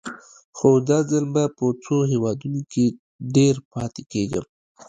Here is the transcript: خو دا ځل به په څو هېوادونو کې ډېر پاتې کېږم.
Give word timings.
خو 0.57 0.69
دا 0.89 0.99
ځل 1.11 1.25
به 1.33 1.43
په 1.57 1.65
څو 1.83 1.95
هېوادونو 2.11 2.61
کې 2.71 2.85
ډېر 3.35 3.55
پاتې 3.71 4.01
کېږم. 4.11 4.45